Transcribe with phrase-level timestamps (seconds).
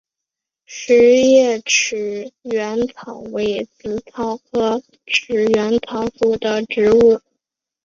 [0.67, 7.21] 匙叶齿缘草为紫草科齿缘草属的植物。